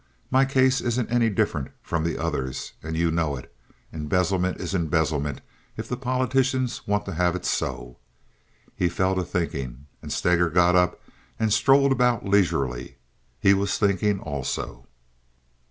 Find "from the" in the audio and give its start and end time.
1.83-2.17